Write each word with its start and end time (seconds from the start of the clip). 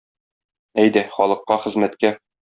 Әйдә, 0.83 1.03
халыкка 1.17 1.59
хезмәткә! 1.67 2.13